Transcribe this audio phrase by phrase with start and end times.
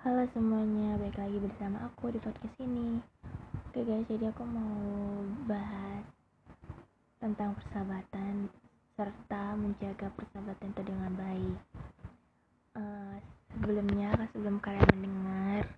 [0.00, 3.04] Halo semuanya, balik lagi bersama aku di podcast ini.
[3.68, 4.80] Oke guys, jadi aku mau
[5.44, 6.08] bahas
[7.20, 8.48] tentang persahabatan
[8.96, 11.58] serta menjaga persahabatan itu dengan baik.
[12.80, 13.20] Uh,
[13.52, 15.68] sebelumnya, sebelum kalian mendengar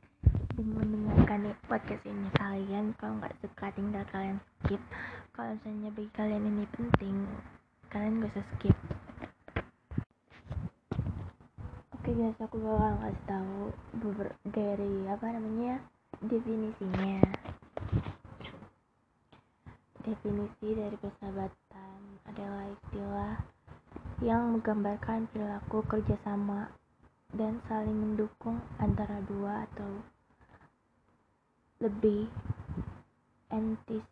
[0.54, 4.78] mendengarkan podcast ini kalian kalau nggak suka tinggal kalian skip
[5.34, 7.26] kalau misalnya bagi kalian ini penting
[7.90, 8.76] kalian gak usah skip
[12.12, 13.56] Oke guys, aku bakal ngasih tahu
[14.52, 15.80] dari apa namanya
[16.20, 17.24] definisinya.
[20.04, 21.96] Definisi dari persahabatan
[22.28, 23.40] adalah istilah
[24.20, 26.68] yang menggambarkan perilaku kerjasama
[27.32, 30.04] dan saling mendukung antara dua atau
[31.80, 32.28] lebih
[33.48, 34.04] entis,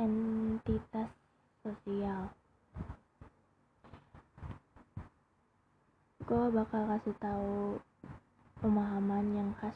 [0.00, 1.12] entitas
[1.60, 2.32] sosial
[6.28, 7.80] gue bakal kasih tahu
[8.60, 9.72] pemahaman yang khas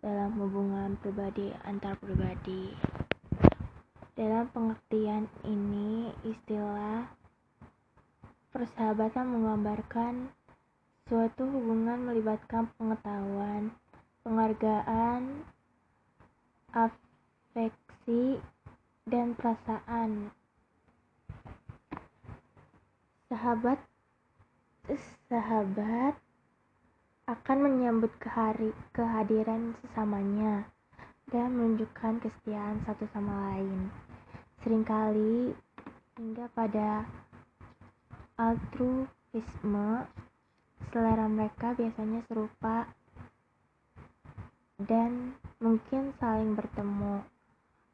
[0.00, 2.72] dalam hubungan pribadi antar pribadi.
[4.16, 7.12] Dalam pengertian ini, istilah
[8.56, 10.32] persahabatan menggambarkan
[11.12, 13.68] suatu hubungan melibatkan pengetahuan,
[14.24, 15.44] penghargaan,
[16.72, 18.40] afeksi,
[19.04, 20.32] dan perasaan.
[23.28, 23.89] Sahabat
[25.30, 26.18] sahabat
[27.30, 30.66] akan menyambut kehari, kehadiran sesamanya
[31.30, 33.86] dan menunjukkan kesetiaan satu sama lain.
[34.66, 35.54] Seringkali
[36.18, 37.06] hingga pada
[38.34, 40.10] altruisme,
[40.90, 42.90] selera mereka biasanya serupa
[44.90, 47.22] dan mungkin saling bertemu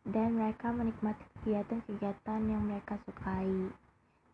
[0.07, 3.69] dan mereka menikmati kegiatan-kegiatan yang mereka sukai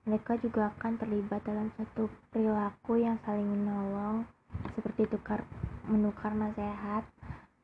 [0.03, 4.27] mereka juga akan terlibat dalam satu perilaku yang saling menolong
[4.75, 5.47] seperti tukar
[5.87, 7.07] menukar nasihat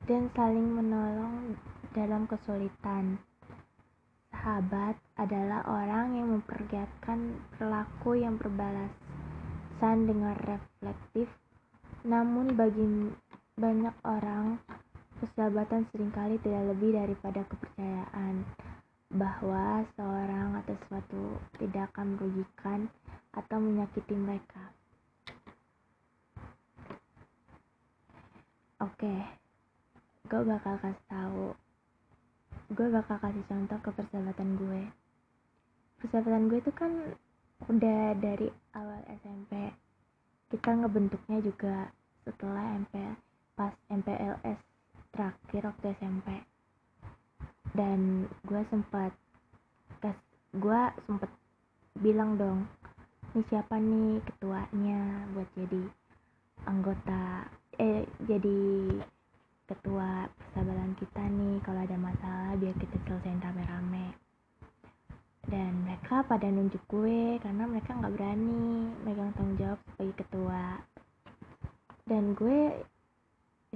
[0.06, 1.58] dan saling menolong
[1.98, 3.18] dalam kesulitan.
[4.30, 11.26] Sahabat adalah orang yang memperlihatkan perilaku yang berbalasan dengan reflektif.
[12.06, 13.10] Namun bagi
[13.58, 14.62] banyak orang,
[15.18, 18.46] persahabatan sering kali tidak lebih daripada kepercayaan
[19.08, 22.80] bahwa seorang atau sesuatu tidak akan merugikan
[23.32, 24.68] atau menyakiti mereka.
[28.78, 29.16] Oke,
[30.28, 31.46] gue bakal kasih tahu,
[32.76, 34.82] gue bakal kasih contoh ke persahabatan gue.
[35.98, 36.92] Persahabatan gue itu kan
[37.66, 39.72] udah dari awal SMP.
[40.52, 41.90] Kita ngebentuknya juga
[42.28, 42.94] setelah MP
[43.56, 44.60] pas MPLS
[45.10, 46.28] terakhir waktu SMP
[47.78, 49.14] dan gue sempat
[50.02, 50.18] kas
[50.58, 51.30] gue sempet
[52.02, 52.66] bilang dong
[53.38, 55.86] ini siapa nih ketuanya buat jadi
[56.66, 57.46] anggota
[57.78, 58.98] eh jadi
[59.68, 64.16] ketua persahabatan kita nih kalau ada masalah biar kita selesaiin rame-rame.
[65.44, 70.80] Dan mereka pada nunjuk gue karena mereka nggak berani megang tanggung jawab sebagai ketua.
[72.08, 72.80] Dan gue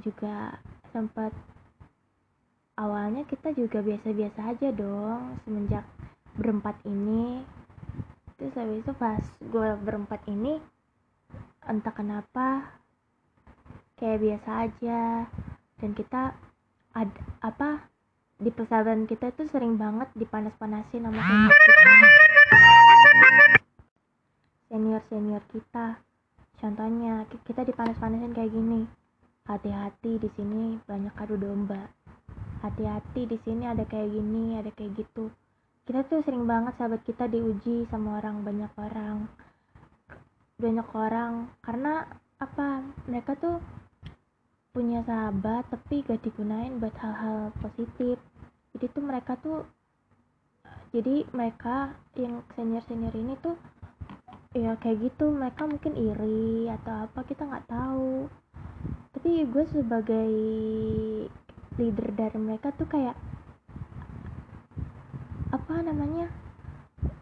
[0.01, 0.57] juga
[0.97, 1.33] sempat
[2.77, 5.85] awalnya kita juga biasa-biasa aja dong semenjak
[6.37, 7.45] berempat ini.
[8.41, 10.59] Terus habis itu pas gue berempat ini
[11.69, 12.81] entah kenapa
[14.01, 15.29] kayak biasa aja.
[15.83, 16.33] Dan kita
[16.95, 17.91] ada apa
[18.39, 21.91] di persahabatan kita itu sering banget dipanas-panasin sama senior kita.
[24.73, 25.87] Senior senior kita.
[26.63, 28.89] Contohnya kita dipanas-panasin kayak gini.
[29.43, 31.91] Hati-hati di sini banyak adu domba
[32.63, 35.29] hati-hati di sini ada kayak gini ada kayak gitu.
[35.83, 39.27] Kita tuh sering banget sahabat kita diuji sama orang banyak orang
[40.63, 41.51] banyak orang.
[41.59, 42.07] Karena
[42.39, 42.87] apa?
[43.11, 43.59] Mereka tuh
[44.71, 48.17] punya sahabat tapi gak digunain buat hal-hal positif.
[48.73, 49.67] Jadi tuh mereka tuh
[50.95, 53.59] jadi mereka yang senior senior ini tuh
[54.55, 55.29] ya kayak gitu.
[55.35, 58.31] Mereka mungkin iri atau apa kita nggak tahu.
[59.13, 60.33] Tapi gue sebagai
[61.81, 63.17] leader dari mereka tuh kayak
[65.53, 66.33] apa namanya?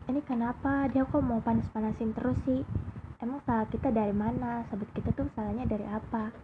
[0.06, 0.90] Ini kenapa?
[0.90, 2.62] Dia kok mau panas-panasin terus sih?
[3.22, 4.66] Emang salah kita dari mana?
[4.70, 6.34] Sahabat kita tuh salahnya dari apa?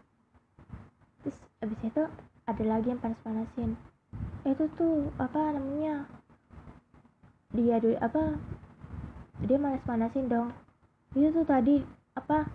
[1.23, 2.03] Terus abis itu
[2.47, 3.75] ada lagi yang panas-panasin.
[4.47, 6.07] Itu tuh apa namanya?
[7.55, 8.39] Dia apa?
[9.47, 10.55] Dia panas-panasin dong.
[11.15, 11.83] Itu tuh tadi
[12.15, 12.47] apa?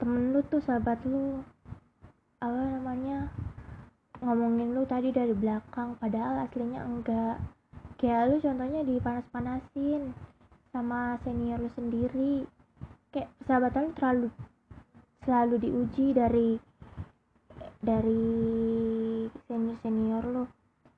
[0.00, 1.40] Temen lu tuh sahabat lu.
[2.44, 3.32] Apa namanya
[4.18, 7.38] ngomongin lu tadi dari belakang padahal aslinya enggak.
[7.98, 10.14] Kayak lu contohnya dipanas-panasin
[10.70, 12.34] sama senior lu sendiri.
[13.10, 14.28] Kayak persahabatan terlalu
[15.26, 16.50] selalu diuji dari
[17.78, 18.26] dari
[19.46, 20.44] senior senior lo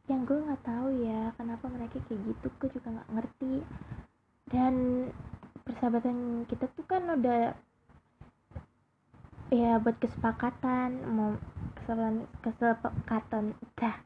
[0.08, 3.55] yang gue nggak tahu ya kenapa mereka kayak gitu gue juga nggak ngerti.
[4.50, 4.75] Dan
[5.62, 7.55] persahabatan kita tuh kan udah
[9.50, 11.35] ya buat kesepakatan mau
[11.75, 13.44] kesepakatan kesepakatan
[13.75, 13.97] dah.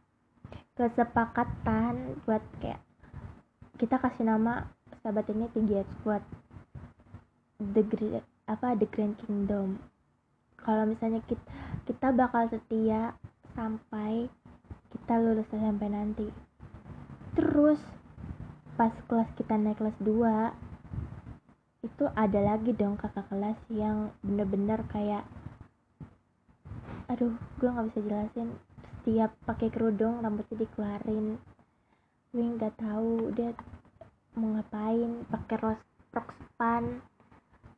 [0.75, 2.81] Kesepakatan buat kayak
[3.77, 4.73] kita kasih nama
[5.05, 6.25] sahabat ini tinggi buat
[7.61, 9.77] the great apa the grand kingdom.
[10.57, 11.45] Kalau misalnya kita
[11.85, 13.13] kita bakal setia
[13.53, 14.33] sampai
[14.97, 16.33] kita lulus SMP nanti.
[17.37, 17.77] Terus
[18.81, 20.64] pas kelas kita naik kelas 2
[21.85, 25.29] itu ada lagi dong kakak kelas yang bener-bener kayak
[27.13, 28.49] aduh gue nggak bisa jelasin.
[29.05, 31.37] Setiap pakai kerudung rambutnya dikeluarin.
[32.33, 33.53] Gue nggak tahu dia
[34.35, 37.05] mau ngapain pakai rok rok span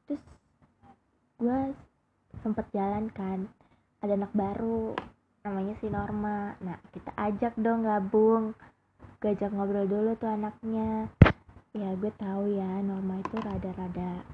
[0.07, 0.23] terus
[1.37, 1.59] gue
[2.41, 3.45] sempet jalan kan
[4.01, 4.95] ada anak baru
[5.43, 6.55] namanya si Norma.
[6.63, 8.55] Nah kita ajak dong gabung.
[9.19, 11.11] Gue ajak ngobrol dulu tuh anaknya
[11.77, 14.25] ya gue tahu ya Norma itu rada-rada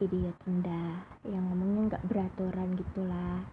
[0.00, 1.04] idiot rendah.
[1.28, 3.44] Yang ngomongnya nggak beraturan gitulah.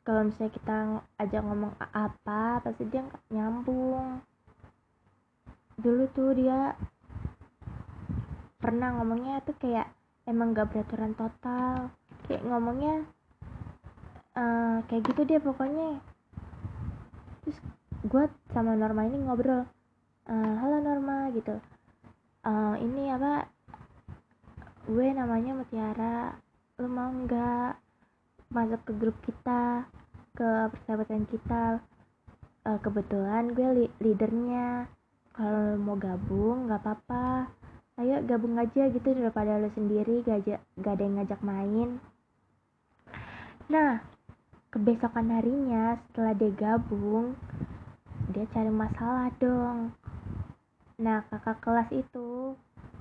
[0.00, 0.76] Kalau misalnya kita
[1.20, 4.24] ajak ngomong apa pasti dia nggak nyambung.
[5.76, 6.72] Dulu tuh dia
[8.56, 9.92] pernah ngomongnya tuh kayak
[10.24, 11.92] emang gak beraturan total.
[12.24, 13.04] Kayak ngomongnya
[14.36, 16.00] uh, kayak gitu dia pokoknya.
[17.44, 17.56] Terus
[18.08, 19.68] gue sama Norma ini ngobrol
[20.30, 20.89] uh, halo Norma
[21.40, 21.56] gitu.
[22.44, 23.48] Uh, ini apa
[24.88, 26.36] gue namanya Mutiara
[26.80, 27.76] lo mau nggak
[28.52, 29.88] masuk ke grup kita
[30.36, 31.80] ke persahabatan kita?
[32.68, 34.86] Uh, kebetulan gue li leadernya.
[35.32, 37.48] Kalau mau gabung nggak apa-apa.
[38.00, 40.44] Ayo gabung aja gitu daripada lo sendiri gak,
[40.80, 42.00] gak ada yang ngajak main.
[43.68, 44.00] Nah
[44.70, 47.34] kebesokan harinya setelah dia gabung
[48.30, 49.90] dia cari masalah dong
[51.00, 52.52] nah kakak kelas itu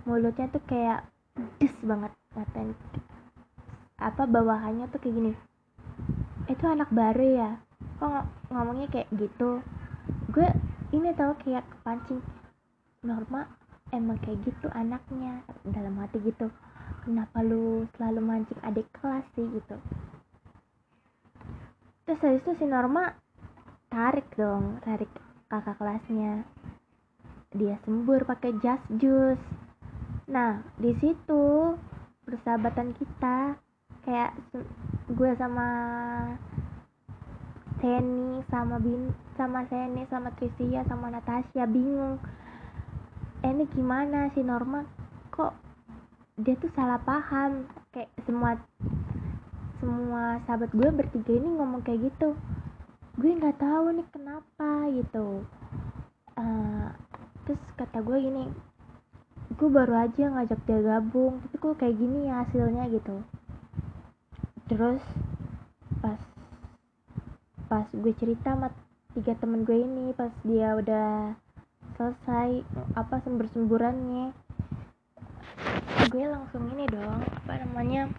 [0.08, 1.04] mulutnya tuh kayak
[1.36, 2.72] pedes banget ngatain.
[4.00, 5.32] Apa bawahannya tuh kayak gini.
[6.48, 7.52] Itu anak baru ya.
[8.00, 8.24] Kok ng
[8.56, 9.60] ngomongnya kayak gitu?
[10.32, 10.48] Gue
[10.96, 12.24] ini tau kayak kepancing.
[13.04, 13.48] Norma
[13.92, 16.48] emang kayak gitu anaknya dalam hati gitu.
[17.04, 19.76] Kenapa lu selalu mancing adik kelas sih gitu?
[22.08, 23.12] Terus habis itu si Norma
[23.92, 25.12] tarik dong tarik
[25.50, 26.48] kakak kelasnya
[27.50, 29.40] dia sembur pakai jas jus.
[30.30, 31.74] Nah di situ
[32.30, 33.58] persahabatan kita
[34.06, 34.38] kayak
[35.10, 35.68] gue sama
[37.80, 42.22] Seni sama Bin sama Seni sama Trisia sama Natasha bingung.
[43.40, 44.84] Eh, ini gimana si Norma?
[45.32, 45.54] Kok
[46.44, 47.66] dia tuh salah paham?
[47.90, 48.60] Kayak semua
[49.80, 52.36] semua sahabat gue bertiga ini ngomong kayak gitu.
[53.16, 55.48] Gue nggak tahu nih kenapa gitu.
[56.36, 56.92] Uh,
[57.50, 58.46] terus kata gue gini
[59.58, 63.26] gue baru aja ngajak dia gabung tapi kok kayak gini ya hasilnya gitu.
[64.70, 65.02] Terus
[65.98, 66.22] pas
[67.66, 68.70] pas gue cerita sama
[69.18, 71.34] tiga temen gue ini pas dia udah
[71.98, 72.62] selesai
[72.94, 74.38] apa sembur-semburannya
[76.14, 78.14] gue langsung ini dong apa namanya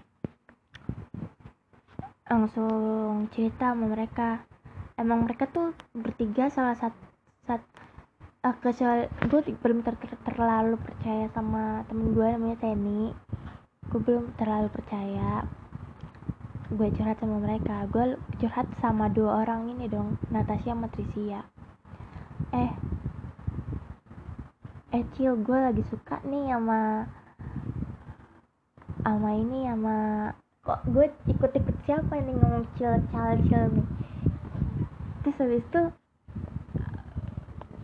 [2.27, 4.43] langsung cerita sama mereka.
[4.99, 6.99] Emang mereka tuh bertiga salah satu
[7.47, 7.63] sat,
[8.45, 13.13] uh, kecuali gue belum ter, ter, terlalu percaya sama temen gue namanya Teni
[13.91, 15.43] gue belum terlalu percaya.
[16.71, 17.83] Gue curhat sama mereka.
[17.91, 21.43] Gue curhat sama dua orang ini dong Natasha sama Trisia
[22.51, 22.71] eh
[24.91, 27.07] eh Cil gue lagi suka nih sama
[29.01, 29.97] sama ini sama
[30.61, 33.89] kok gue ikut-ikut siapa nih ngomong cil cal cil nih?
[35.25, 35.83] Terus habis itu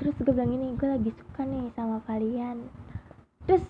[0.06, 2.70] terus gue bilang ini gue lagi suka nih sama kalian.
[3.42, 3.66] Terus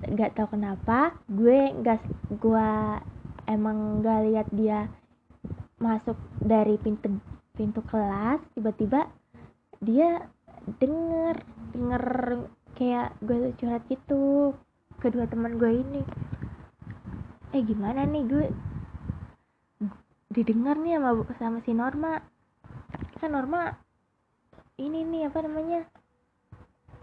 [0.00, 2.00] nggak tahu kenapa gue nggak
[2.40, 2.70] gue
[3.44, 4.88] emang nggak lihat dia
[5.76, 7.20] masuk dari pintu
[7.52, 9.12] pintu kelas tiba-tiba
[9.84, 10.24] dia
[10.80, 11.36] denger
[11.76, 12.04] denger
[12.72, 14.56] kayak gue curhat gitu
[15.04, 16.00] kedua teman gue ini.
[17.52, 18.46] Eh gimana nih gue?
[20.32, 22.24] Didengar nih sama sama si Norma.
[23.20, 23.87] Kan Norma
[24.78, 25.80] ini nih apa namanya?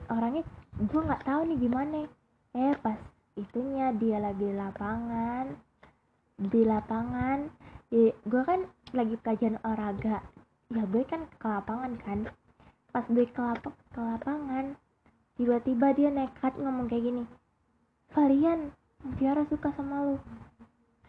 [0.09, 0.43] Orangnya
[0.79, 2.07] gue nggak tahu nih gimana.
[2.55, 2.99] Eh pas
[3.35, 5.59] itunya dia lagi lapangan
[6.35, 7.51] di lapangan
[7.91, 8.63] di, gue kan
[8.95, 10.23] lagi pelajaran olahraga.
[10.71, 12.19] Ya gue kan ke lapangan kan.
[12.95, 14.79] Pas gue ke, lap ke lapangan
[15.35, 17.23] tiba-tiba dia nekat ngomong kayak gini
[18.15, 18.71] kalian
[19.19, 20.17] Tiara suka sama lu.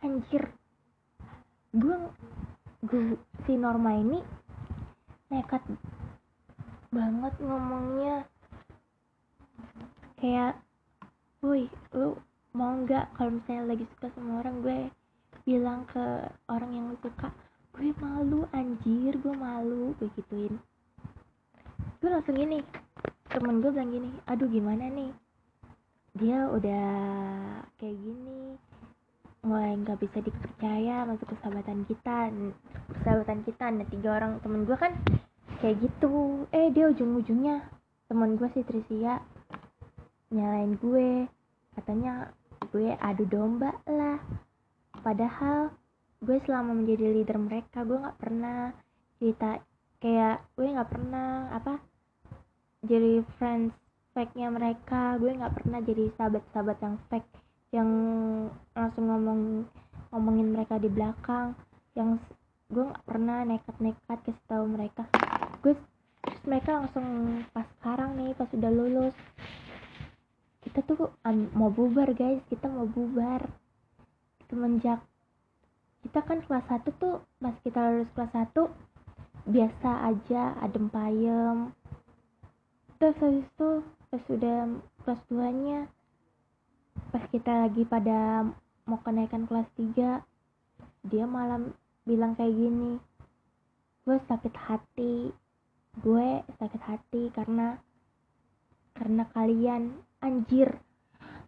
[0.05, 0.53] Anjir.
[1.73, 1.97] Gue
[2.85, 4.21] gue si Norma ini
[5.31, 5.63] nekat
[6.97, 8.17] banget ngomongnya.
[10.17, 10.57] Kayak
[11.45, 12.17] woi lu
[12.57, 14.65] mau nggak kalau misalnya lagi suka sama orang?
[14.65, 14.79] Gue
[15.45, 16.05] bilang ke
[16.49, 17.29] orang yang lu suka
[17.77, 20.57] gue malu anjir gue malu gue gituin.
[22.01, 22.65] Gue langsung gini
[23.29, 25.13] temen gue bilang gini aduh gimana nih?
[26.17, 26.89] Dia udah
[27.77, 28.57] kayak gini
[29.47, 32.35] mulai nggak bisa dipercaya masuk persahabatan kita
[32.91, 34.99] persahabatan kita nah tiga orang temen gue kan
[35.61, 36.45] kayak gitu.
[36.53, 37.65] Eh dia ujung-ujungnya
[38.07, 39.21] temen gue si Trisia
[40.31, 41.27] nyalain gue.
[41.77, 42.33] Katanya
[42.73, 44.21] gue adu domba lah.
[45.01, 45.73] Padahal
[46.21, 48.73] gue selama menjadi leader mereka gue nggak pernah
[49.21, 49.61] cerita
[50.01, 51.77] kayak gue nggak pernah apa
[52.85, 53.77] jadi friends
[54.17, 55.21] fake nya mereka.
[55.21, 57.31] Gue nggak pernah jadi sahabat-sahabat yang fake
[57.75, 57.91] yang
[58.73, 59.41] langsung ngomong
[60.13, 61.53] ngomongin mereka di belakang.
[61.93, 62.21] Yang
[62.73, 65.07] gue nggak pernah nekat-nekat kasih tahu mereka
[65.63, 65.75] gue
[66.27, 67.07] terus mereka langsung
[67.55, 69.17] pas sekarang nih pas udah lulus.
[70.65, 72.43] Kita tuh um, mau bubar guys.
[72.51, 73.47] Kita mau bubar.
[74.51, 75.03] Semenjak
[76.07, 81.75] kita kan kelas 1 tuh pas kita lulus kelas 1 biasa aja adem payem.
[83.03, 83.71] Terus habis itu
[84.11, 84.59] pas sudah
[85.03, 85.91] kelas 2 nya
[87.11, 88.47] pas kita lagi pada
[88.87, 90.23] mau kenaikan kelas 3
[91.11, 91.75] dia malam
[92.07, 92.99] bilang kayak gini
[94.07, 95.35] gue sakit hati
[96.05, 97.81] gue sakit hati karena
[98.97, 100.81] karena kalian anjir.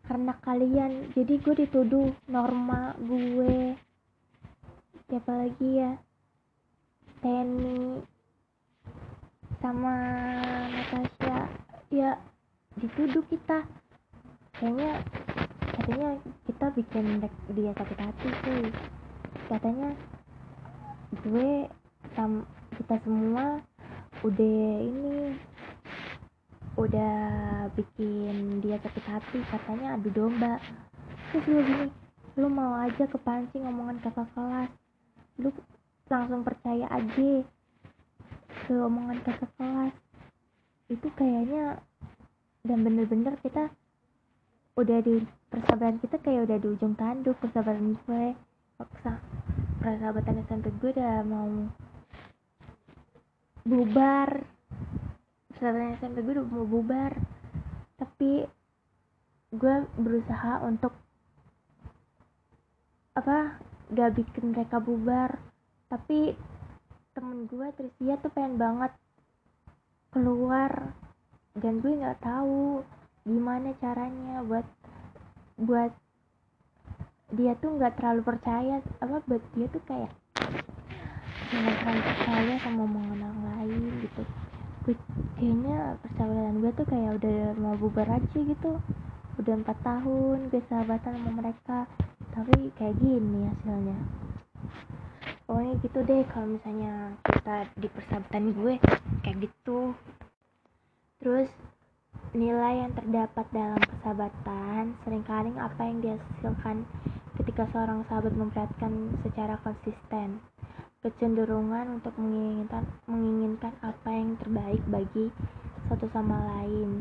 [0.08, 3.76] Karena kalian jadi gue dituduh norma gue.
[5.08, 5.92] Siapa lagi ya?
[7.20, 8.00] Tenny
[9.60, 9.96] sama
[10.72, 11.52] Natasha.
[11.92, 12.16] Ya
[12.80, 13.68] dituduh kita.
[14.56, 14.92] Kayaknya
[15.60, 16.10] katanya
[16.48, 17.06] kita bikin
[17.52, 18.64] dia sakit hati sih.
[19.48, 19.92] Katanya
[21.20, 21.68] gue
[22.16, 22.48] sam
[22.80, 23.60] kita semua
[24.26, 25.38] udah ini
[26.78, 27.18] udah
[27.74, 30.58] bikin dia sakit hati katanya adu domba.
[31.30, 31.86] Terus lu gini
[32.38, 34.70] lu mau aja kepancing omongan kakak kelas.
[35.42, 35.50] Lu
[36.08, 37.30] langsung percaya aja
[38.66, 39.94] ke omongan kakak kelas.
[40.90, 41.82] Itu kayaknya
[42.66, 43.70] dan bener-bener kita
[44.78, 48.26] udah di persahabatan kita kayak udah di ujung tanduk persahabatan gue
[49.82, 51.66] persahabatan SMP gue udah mau
[53.68, 54.48] bubar.
[55.52, 57.12] Persahabatan SMP gue udah mau bubar.
[58.00, 58.48] Tapi
[59.52, 60.96] gue berusaha untuk
[63.12, 63.60] apa
[63.92, 65.36] gak bikin mereka bubar.
[65.92, 66.32] Tapi
[67.12, 68.92] temen gue Trisia tuh pengen banget
[70.16, 70.96] keluar.
[71.52, 72.80] Dan gue nggak tahu
[73.28, 74.64] gimana caranya buat
[75.58, 75.92] buat
[77.34, 80.08] dia tuh nggak terlalu percaya apa buat dia tuh kayak
[81.52, 83.47] jangan terlalu percaya sama omongan orang
[84.00, 84.22] gitu.
[84.86, 84.94] Gue
[85.36, 88.72] kayaknya persahabatan gue tuh kayak udah mau bubar aja gitu.
[89.38, 91.78] Udah empat tahun gue sahabatan sama mereka.
[92.32, 93.98] Tapi kayak gini hasilnya.
[95.48, 98.74] Pokoknya gitu deh kalau misalnya kita di persahabatan gue
[99.24, 99.92] kayak gitu.
[101.18, 101.50] Terus
[102.36, 106.84] nilai yang terdapat dalam persahabatan sering kali apa yang dihasilkan
[107.40, 110.42] ketika seorang sahabat memperhatikan secara konsisten
[110.98, 115.30] kecenderungan untuk menginginkan menginginkan apa yang terbaik bagi
[115.86, 117.00] satu sama lain,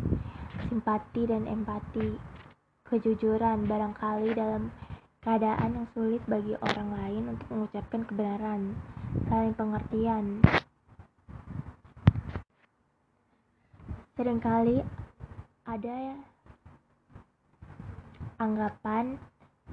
[0.69, 2.15] simpati dan empati,
[2.85, 4.69] kejujuran barangkali dalam
[5.25, 8.77] keadaan yang sulit bagi orang lain untuk mengucapkan kebenaran,
[9.27, 10.39] saling pengertian.
[14.15, 14.81] Seringkali
[15.67, 15.97] ada
[18.39, 19.17] anggapan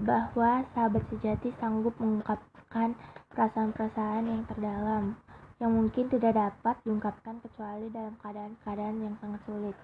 [0.01, 2.99] bahwa sahabat sejati sanggup mengungkapkan
[3.35, 5.19] perasaan-perasaan yang terdalam
[5.63, 9.77] yang mungkin tidak dapat diungkapkan kecuali dalam keadaan-keadaan yang sangat sulit.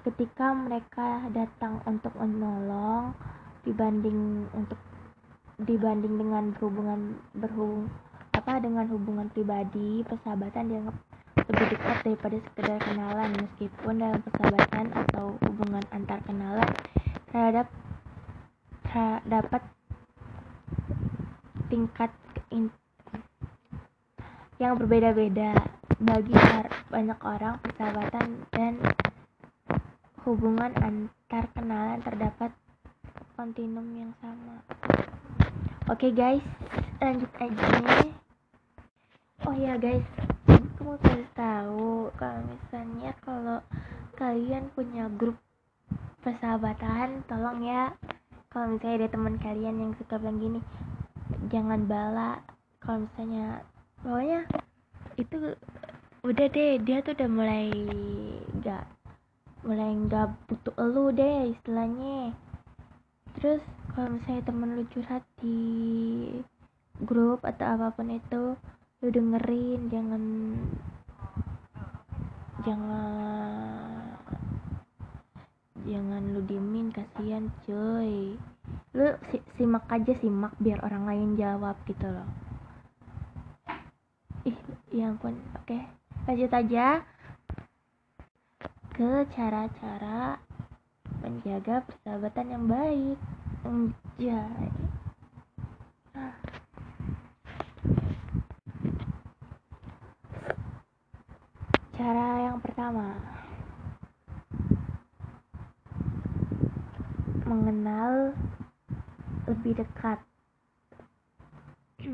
[0.00, 3.12] Ketika mereka datang untuk menolong
[3.68, 4.80] dibanding untuk
[5.60, 7.92] dibanding dengan berhubungan berhubung
[8.32, 10.96] apa dengan hubungan pribadi, persahabatan dianggap
[11.44, 16.68] lebih dekat daripada sekedar kenalan meskipun dalam persahabatan atau hubungan antar kenalan
[17.28, 17.66] terhadap
[19.28, 19.62] dapat
[21.70, 22.10] tingkat
[24.60, 25.56] yang berbeda-beda
[26.00, 26.36] bagi
[26.92, 28.76] banyak orang persahabatan dan
[30.28, 32.52] hubungan antar kenalan terdapat
[33.40, 34.60] kontinum yang sama.
[35.88, 36.44] Oke okay, guys
[37.00, 38.12] lanjut aja
[39.48, 40.04] oh ya guys
[40.44, 43.58] aku mau kasih tahu kalau misalnya kalau
[44.20, 45.40] kalian punya grup
[46.20, 47.96] persahabatan tolong ya.
[48.52, 50.60] Kalau misalnya ada teman kalian yang suka bilang gini
[51.50, 52.42] jangan bala
[52.80, 53.62] kalau misalnya
[54.00, 54.40] pokoknya
[55.20, 55.36] itu
[56.24, 57.68] udah deh dia tuh udah mulai
[58.60, 58.84] gak
[59.60, 62.32] mulai nggak butuh elu deh istilahnya.
[63.36, 63.60] Terus
[63.92, 65.60] kalau misalnya temen lu curhat di
[67.04, 68.56] grup atau apa pun itu
[69.00, 70.24] lu dengerin jangan
[72.64, 73.12] jangan
[75.88, 78.36] jangan lu diemin kasihan cuy
[78.90, 82.26] lu si simak aja simak biar orang lain jawab gitu loh.
[84.42, 84.58] Ih
[84.90, 85.78] ya ampun oke.
[86.26, 87.06] Lanjut aja.
[88.90, 90.42] Ke cara-cara
[91.22, 93.18] menjaga persahabatan yang baik.
[93.62, 94.68] Anjay.
[101.94, 103.14] Cara yang pertama.
[107.46, 108.34] Mengenal
[109.50, 110.18] lebih dekat.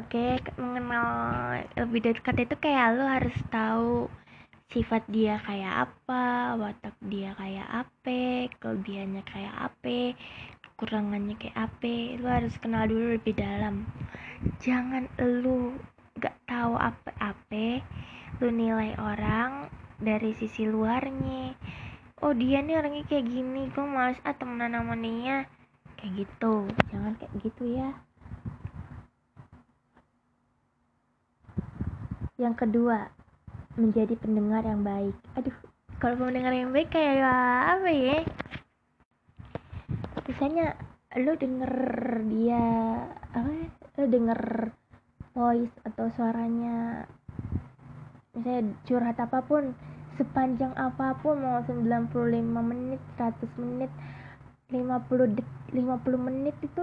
[0.00, 1.06] Oke okay, mengenal
[1.78, 4.10] lebih dekat itu kayak lo harus tahu
[4.70, 10.14] sifat dia kayak apa watak dia kayak apa kelebihannya kayak apa
[10.62, 11.94] kekurangannya kayak apa.
[12.18, 13.86] Lo harus kenal dulu lebih dalam.
[14.64, 15.76] Jangan lu
[16.16, 17.84] gak tahu apa-apa
[18.40, 19.68] lu nilai orang
[20.00, 21.52] dari sisi luarnya.
[22.24, 25.44] Oh dia nih orangnya kayak gini gue males ah temenan sama dia
[26.00, 26.54] kayak gitu.
[26.88, 27.92] Jangan kayak gitu ya.
[32.40, 33.12] Yang kedua
[33.76, 35.14] menjadi pendengar yang baik.
[35.36, 35.54] Aduh
[36.00, 37.20] kalau pendengar yang baik kayak
[37.76, 38.18] apa ya?
[40.24, 40.72] Misalnya
[41.20, 41.74] lu denger
[42.32, 42.64] dia
[43.36, 43.68] apa ya?
[44.00, 44.72] lu denger
[45.36, 47.04] voice atau suaranya
[48.32, 49.76] misalnya curhat apa pun
[50.16, 52.14] sepanjang apa pun mau 95
[52.64, 53.90] menit 100 menit
[54.70, 56.82] 50 det 50 menit itu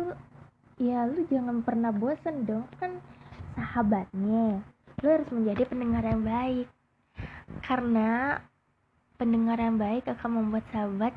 [0.77, 2.99] ya lu jangan pernah bosan dong kan
[3.57, 4.61] sahabatnya.
[5.01, 6.67] Lu harus menjadi pendengar yang baik.
[7.65, 8.37] Karena
[9.17, 11.13] pendengar yang baik akan membuat sahabat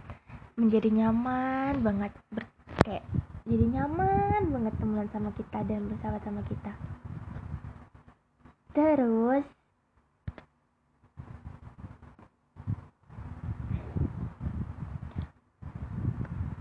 [0.56, 2.44] menjadi nyaman banget ber
[2.84, 3.04] kayak
[3.44, 6.72] jadi nyaman banget teman sama kita dan bersahabat sama kita.
[8.72, 9.44] Terus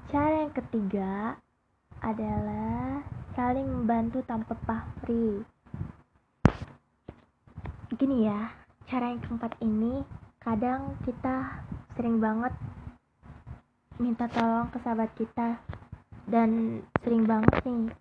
[0.10, 1.38] Cara yang ketiga
[2.02, 3.06] adalah
[3.38, 5.46] saling membantu tanpa pahri.
[7.94, 8.50] Gini ya,
[8.90, 10.02] cara yang keempat ini
[10.42, 11.62] kadang kita
[11.94, 12.50] sering banget
[14.02, 15.62] minta tolong ke sahabat kita
[16.26, 17.94] dan sering banget nih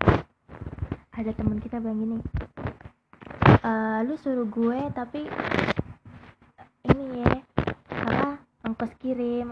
[1.12, 2.18] ada temen kita bilang gini
[3.58, 3.72] e,
[4.06, 5.26] lu suruh gue tapi
[6.88, 7.42] ini ya
[7.90, 9.50] apa ongkos kirim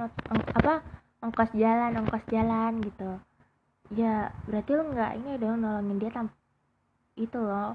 [0.55, 0.96] apa
[1.27, 3.11] ongkos jalan ongkos jalan gitu.
[3.95, 6.35] Ya berarti lo nggak ini dong nolongin dia tanpa
[7.19, 7.75] itu loh.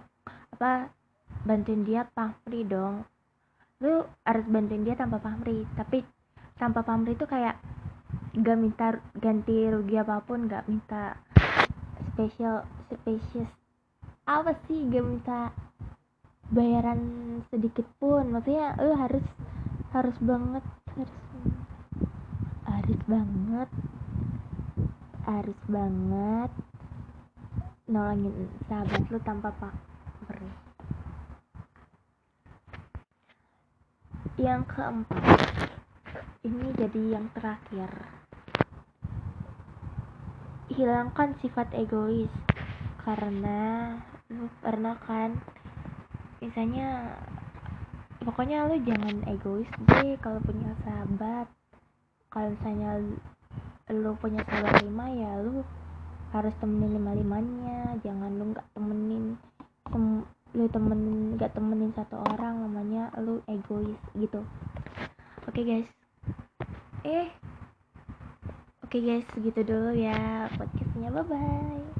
[0.55, 0.91] Apa
[1.43, 3.03] bantuin dia pamri dong.
[3.83, 5.67] Lu harus bantuin dia tanpa pamri.
[5.75, 6.03] Tapi
[6.55, 7.57] tanpa pamri itu kayak
[8.31, 11.19] gak minta ganti rugi apa pun gak minta
[12.15, 13.49] special spesies
[14.23, 15.39] apa sih gak minta
[16.51, 16.99] bayaran
[17.51, 18.31] sedikit pun.
[18.31, 19.25] Maksudnya lu harus
[19.91, 20.63] harus banget
[20.95, 21.11] harus
[22.81, 23.69] harus banget.
[25.21, 26.51] Harus banget.
[27.85, 29.53] Nolongin sahabat lu tanpa
[30.25, 30.49] beri.
[34.41, 35.39] Yang keempat
[36.41, 37.89] ini jadi yang terakhir.
[40.73, 42.33] Hilangkan sifat egois.
[43.05, 43.93] Karena
[44.33, 45.37] lu pernah kan
[46.41, 47.13] misalnya
[48.25, 51.45] pokoknya lu jangan egois deh kalau punya sahabat
[52.31, 53.03] kalau misalnya
[53.91, 55.67] lu punya sahabat lima ya lu
[56.31, 59.35] harus temenin lima limanya jangan lu nggak temenin
[59.91, 60.23] tem
[60.55, 64.43] lu temenin nggak temenin satu orang namanya lu egois gitu.
[65.47, 65.89] Oke okay, guys.
[67.03, 67.27] Eh
[68.79, 69.25] oke okay, guys.
[69.35, 71.11] Segitu dulu ya podcastnya.
[71.11, 71.90] Bye bye